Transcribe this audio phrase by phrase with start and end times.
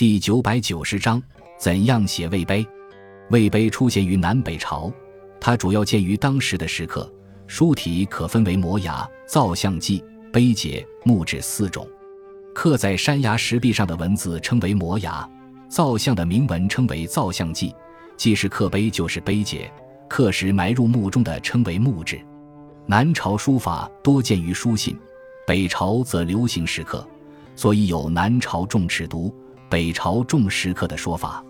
[0.00, 1.22] 第九百九十章，
[1.58, 2.66] 怎样写魏碑？
[3.28, 4.90] 魏碑出现于南北朝，
[5.38, 7.06] 它主要见于当时的石刻，
[7.46, 10.02] 书体可分为摩崖、造像记、
[10.32, 11.86] 碑碣、木质四种。
[12.54, 15.28] 刻在山崖石壁上的文字称为摩崖，
[15.68, 17.74] 造像的铭文称为造像记，
[18.16, 19.70] 既是刻碑就是碑碣，
[20.08, 22.18] 刻石埋入墓中的称为墓志。
[22.86, 24.98] 南朝书法多见于书信，
[25.46, 27.06] 北朝则流行石刻，
[27.54, 29.30] 所以有南朝重尺牍。
[29.70, 31.42] 北朝重石刻的说法，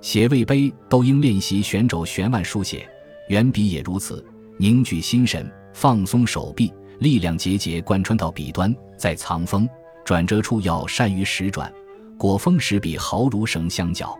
[0.00, 2.88] 写魏碑都应练习旋肘旋腕书写，
[3.28, 4.24] 圆笔也如此。
[4.56, 9.68] 凝聚心神，放松手臂，力量节节贯穿到笔端，在藏锋
[10.02, 11.70] 转折处要善于实转，
[12.16, 14.18] 果锋使笔毫如绳相绞。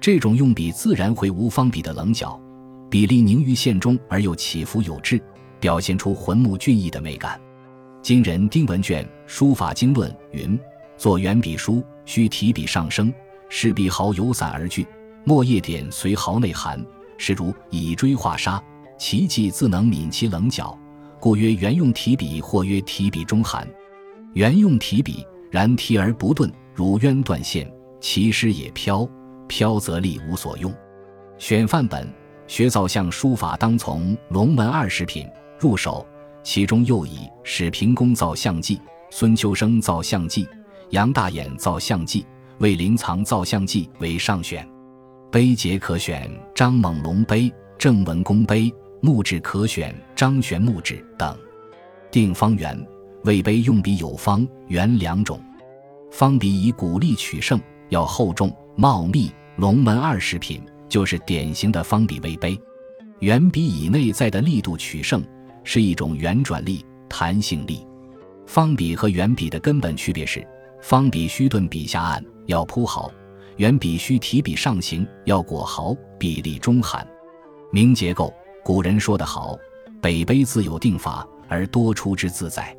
[0.00, 2.40] 这种用笔自然会无方笔的棱角，
[2.88, 5.20] 笔力凝于线中而又起伏有致，
[5.60, 7.38] 表现出浑木俊逸的美感。
[8.00, 10.58] 今人丁文卷《书法经论》云。
[10.96, 13.12] 作圆笔书，须提笔上升，
[13.50, 14.86] 使笔毫由散而聚，
[15.24, 16.82] 墨叶点随毫内含，
[17.18, 18.58] 是如以锥画沙，
[18.98, 20.76] 其迹自能泯其棱角，
[21.20, 23.68] 故曰圆用提笔，或曰提笔中含。
[24.32, 29.06] 圆用提笔，然提而不顿，如渊断线，其诗也飘，
[29.46, 30.74] 飘则力无所用。
[31.36, 32.10] 选范本
[32.46, 35.26] 学造像书法，当从龙门二十品
[35.58, 36.06] 入手，
[36.42, 38.80] 其中又以史平公造像记、
[39.10, 40.48] 孙秋生造像记。
[40.90, 42.24] 杨大眼造像记、
[42.58, 44.66] 为灵藏造像记为上选，
[45.30, 48.72] 碑碣可选张猛龙碑、郑文公碑，
[49.02, 51.36] 木质可选张玄木质等。
[52.10, 52.86] 定方圆，
[53.24, 55.38] 魏碑用笔有方、圆两种。
[56.10, 59.30] 方笔以骨力取胜，要厚重茂密。
[59.56, 62.58] 龙门二十品就是典型的方笔魏碑。
[63.18, 65.22] 圆笔以内在的力度取胜，
[65.64, 67.84] 是一种圆转力、弹性力。
[68.46, 70.46] 方笔和圆笔的根本区别是。
[70.80, 73.10] 方笔须顿笔下按，要铺毫；
[73.56, 77.06] 圆笔须提笔上行，要裹毫，笔力中含。
[77.70, 78.32] 明结构，
[78.64, 79.58] 古人说得好
[80.00, 82.74] ：“北碑自有定法，而多出之自在。”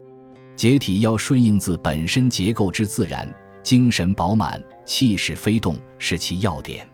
[0.55, 6.88] 结体要顺应字本身结构之自然，精神饱满，气势飞动，是其要点。